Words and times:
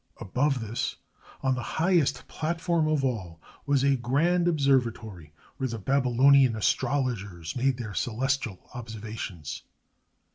Above 0.19 0.61
this, 0.61 0.95
on 1.43 1.53
the 1.53 1.61
highest 1.77 2.27
platform 2.27 2.87
of 2.87 3.05
all, 3.05 3.39
was 3.67 3.83
a 3.83 3.95
grand 3.95 4.47
observatory, 4.47 5.31
where 5.57 5.67
the 5.69 5.77
Babylonian 5.77 6.55
astrologers 6.55 7.55
made 7.55 7.77
their 7.77 7.93
celestial 7.93 8.67
observations. 8.73 9.61